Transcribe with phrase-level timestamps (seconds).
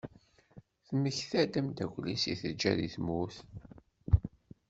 [0.87, 3.37] Temmekta-d ameddakel-is i teǧǧa deg tmurt.